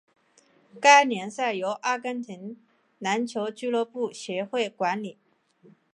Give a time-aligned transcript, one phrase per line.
[0.81, 2.57] 该联赛由阿根廷
[2.97, 5.19] 篮球俱乐部协会管理。